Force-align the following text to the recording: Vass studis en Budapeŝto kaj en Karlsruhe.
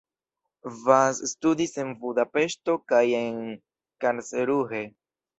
Vass 0.85 1.17
studis 1.31 1.75
en 1.83 1.91
Budapeŝto 2.05 2.75
kaj 2.93 3.01
en 3.19 3.37
Karlsruhe. 4.05 4.81